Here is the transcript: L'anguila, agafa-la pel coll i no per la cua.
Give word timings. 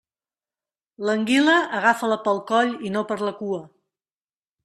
L'anguila, 1.09 1.57
agafa-la 1.81 2.17
pel 2.27 2.41
coll 2.53 2.73
i 2.89 2.93
no 2.97 3.03
per 3.13 3.21
la 3.27 3.37
cua. 3.43 3.63